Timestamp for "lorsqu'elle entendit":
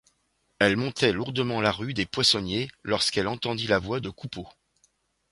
2.81-3.67